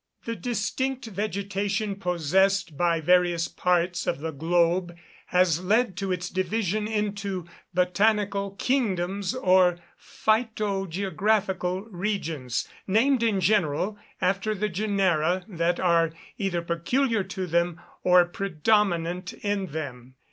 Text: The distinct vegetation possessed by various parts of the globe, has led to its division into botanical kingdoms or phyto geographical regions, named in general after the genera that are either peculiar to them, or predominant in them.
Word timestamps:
The 0.25 0.35
distinct 0.35 1.05
vegetation 1.05 1.93
possessed 1.95 2.75
by 2.75 3.01
various 3.01 3.47
parts 3.47 4.07
of 4.07 4.19
the 4.19 4.31
globe, 4.31 4.95
has 5.27 5.63
led 5.63 5.95
to 5.97 6.11
its 6.11 6.27
division 6.29 6.87
into 6.87 7.45
botanical 7.75 8.55
kingdoms 8.55 9.35
or 9.35 9.77
phyto 9.99 10.89
geographical 10.89 11.83
regions, 11.83 12.67
named 12.87 13.21
in 13.21 13.39
general 13.41 13.99
after 14.19 14.55
the 14.55 14.69
genera 14.69 15.45
that 15.47 15.79
are 15.79 16.09
either 16.39 16.63
peculiar 16.63 17.23
to 17.25 17.45
them, 17.45 17.79
or 18.03 18.25
predominant 18.25 19.33
in 19.33 19.67
them. 19.67 20.15